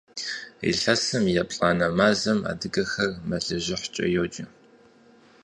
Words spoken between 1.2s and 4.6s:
и еплӀанэ мазэм адыгэхэр мэлыжьыхькӀэ йоджэ.